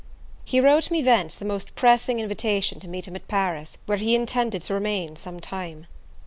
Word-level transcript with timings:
He 0.43 0.59
wrote 0.59 0.89
me 0.89 1.03
thence 1.03 1.35
the 1.35 1.45
most 1.45 1.75
pressing 1.75 2.19
invitation 2.19 2.79
to 2.79 2.87
meet 2.87 3.07
him 3.07 3.15
at 3.15 3.27
Paris, 3.27 3.77
where 3.85 3.99
he 3.99 4.15
intended 4.15 4.63
to 4.63 4.73
remain 4.73 5.15
some 5.15 5.39
time. 5.39 5.85